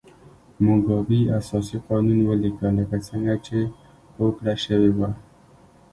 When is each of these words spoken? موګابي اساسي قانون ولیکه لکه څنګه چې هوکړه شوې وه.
موګابي 0.65 1.21
اساسي 1.39 1.77
قانون 1.87 2.19
ولیکه 2.25 2.67
لکه 2.77 2.97
څنګه 3.07 3.33
چې 3.45 3.57
هوکړه 4.17 4.53
شوې 4.65 4.91
وه. 4.97 5.09